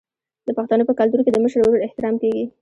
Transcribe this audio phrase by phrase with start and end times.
[0.47, 2.45] د پښتنو په کلتور کې د مشر ورور احترام کیږي.